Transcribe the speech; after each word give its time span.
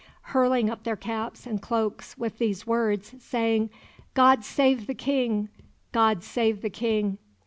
hurling 0.33 0.67
up 0.67 0.81
their 0.83 0.95
caps 0.95 1.45
and 1.45 1.61
cloaks 1.61 2.17
with 2.17 2.39
these 2.39 2.65
words, 2.65 3.13
saying, 3.19 3.69
'God 4.15 4.43
save 4.43 4.87
the 4.87 4.95
King! 4.95 5.47
God 5.91 6.23
save 6.23 6.63
the 6.63 6.71
King! 6.71 7.19